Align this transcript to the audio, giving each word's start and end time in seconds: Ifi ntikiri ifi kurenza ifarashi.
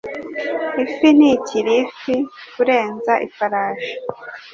Ifi 0.83 1.07
ntikiri 1.17 1.75
ifi 1.85 2.15
kurenza 2.53 3.13
ifarashi. 3.27 3.93